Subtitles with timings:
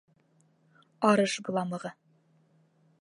[1.09, 1.95] Арыш боламығы!